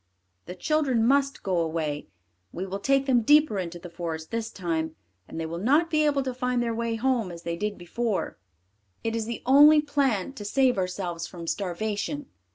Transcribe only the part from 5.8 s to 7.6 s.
be able to find their way home as they